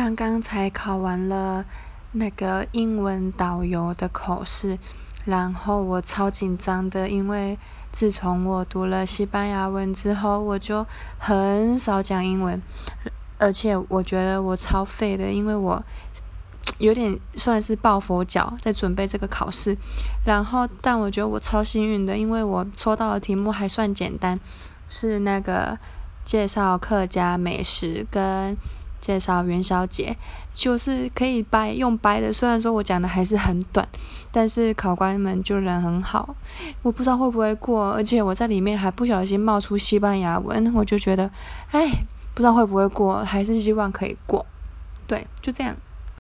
[0.00, 1.62] 刚刚才考完了
[2.12, 4.78] 那个英文导游的口试，
[5.26, 7.58] 然后我超紧张的，因为
[7.92, 10.86] 自从我读了西班牙文之后，我就
[11.18, 12.62] 很少讲英文，
[13.36, 15.84] 而且我觉得我超废的，因为我
[16.78, 19.76] 有点算是抱佛脚在准备这个考试，
[20.24, 24.40] 然后但我觉得我超幸运的，因为我抽到的题目还算简单，
[24.88, 25.78] 是那个
[26.24, 28.56] 介绍客家美食跟。
[29.00, 30.16] 介绍元宵节，
[30.54, 32.32] 就是可以掰用掰的。
[32.32, 33.88] 虽然说我讲的还是很短，
[34.30, 36.34] 但是考官们就人很好。
[36.82, 41.30] 我不知道会不会过，而且我在里面还不小心冒出西班牙文，我就觉得，
[41.70, 41.88] 哎，
[42.34, 44.44] 不知道会不会过，还是希望可以过。
[45.06, 45.74] 对，就这样。